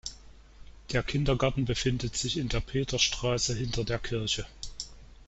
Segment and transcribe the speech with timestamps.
[0.91, 4.47] Der Kindergarten befindet sich in der Peterstraße hinter der Kirche.